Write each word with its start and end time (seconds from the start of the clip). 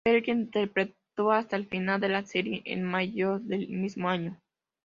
Papel 0.03 0.23
que 0.23 0.31
interpretó 0.31 1.31
hasta 1.31 1.55
el 1.57 1.67
final 1.67 2.01
de 2.01 2.09
la 2.09 2.25
serie 2.25 2.63
en 2.65 2.81
mayo 2.81 3.37
del 3.37 3.67
mismo 3.69 4.09
año. 4.09 4.35